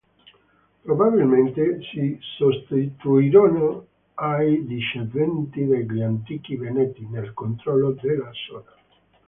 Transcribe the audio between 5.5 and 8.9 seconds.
degli antichi Veneti nel controllo della zona.